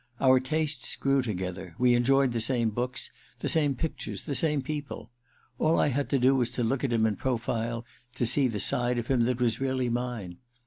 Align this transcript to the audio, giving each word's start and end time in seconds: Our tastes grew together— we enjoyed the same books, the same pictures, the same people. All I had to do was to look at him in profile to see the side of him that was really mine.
Our 0.19 0.39
tastes 0.39 0.95
grew 0.95 1.21
together— 1.21 1.75
we 1.77 1.93
enjoyed 1.93 2.31
the 2.33 2.39
same 2.39 2.71
books, 2.71 3.11
the 3.37 3.47
same 3.47 3.75
pictures, 3.75 4.23
the 4.25 4.33
same 4.33 4.63
people. 4.63 5.11
All 5.59 5.77
I 5.79 5.89
had 5.89 6.09
to 6.09 6.17
do 6.17 6.33
was 6.35 6.49
to 6.57 6.63
look 6.63 6.83
at 6.83 6.91
him 6.91 7.05
in 7.05 7.17
profile 7.17 7.85
to 8.15 8.25
see 8.25 8.47
the 8.47 8.59
side 8.59 8.97
of 8.97 9.09
him 9.09 9.25
that 9.25 9.39
was 9.39 9.61
really 9.61 9.89
mine. 9.89 10.39